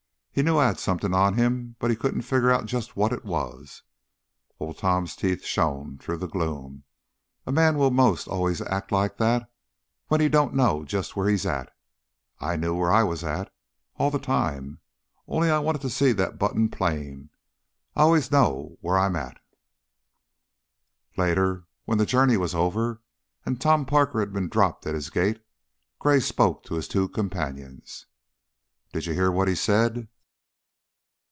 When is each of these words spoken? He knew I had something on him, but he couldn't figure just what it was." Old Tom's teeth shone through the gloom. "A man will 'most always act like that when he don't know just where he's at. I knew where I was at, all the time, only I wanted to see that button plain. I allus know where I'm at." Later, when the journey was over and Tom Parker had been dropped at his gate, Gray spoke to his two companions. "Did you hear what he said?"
He 0.33 0.43
knew 0.43 0.57
I 0.57 0.65
had 0.67 0.79
something 0.79 1.13
on 1.13 1.33
him, 1.33 1.75
but 1.77 1.89
he 1.89 1.95
couldn't 1.97 2.21
figure 2.21 2.57
just 2.63 2.95
what 2.95 3.11
it 3.11 3.25
was." 3.25 3.83
Old 4.61 4.77
Tom's 4.77 5.13
teeth 5.13 5.43
shone 5.43 5.97
through 5.97 6.17
the 6.19 6.27
gloom. 6.27 6.85
"A 7.45 7.51
man 7.51 7.77
will 7.77 7.91
'most 7.91 8.29
always 8.29 8.61
act 8.61 8.93
like 8.93 9.17
that 9.17 9.51
when 10.07 10.21
he 10.21 10.29
don't 10.29 10.53
know 10.55 10.85
just 10.85 11.17
where 11.17 11.27
he's 11.27 11.45
at. 11.45 11.75
I 12.39 12.55
knew 12.55 12.73
where 12.73 12.93
I 12.93 13.03
was 13.03 13.25
at, 13.25 13.53
all 13.97 14.09
the 14.09 14.17
time, 14.19 14.79
only 15.27 15.49
I 15.49 15.59
wanted 15.59 15.81
to 15.81 15.89
see 15.89 16.13
that 16.13 16.39
button 16.39 16.69
plain. 16.69 17.29
I 17.93 18.03
allus 18.03 18.31
know 18.31 18.77
where 18.79 18.97
I'm 18.97 19.17
at." 19.17 19.37
Later, 21.17 21.65
when 21.83 21.97
the 21.97 22.05
journey 22.05 22.37
was 22.37 22.55
over 22.55 23.01
and 23.45 23.59
Tom 23.59 23.85
Parker 23.85 24.21
had 24.21 24.31
been 24.31 24.47
dropped 24.47 24.87
at 24.87 24.95
his 24.95 25.09
gate, 25.09 25.43
Gray 25.99 26.21
spoke 26.21 26.63
to 26.63 26.75
his 26.75 26.87
two 26.87 27.09
companions. 27.09 28.05
"Did 28.93 29.07
you 29.07 29.13
hear 29.13 29.29
what 29.29 29.49
he 29.49 29.55
said?" 29.55 30.07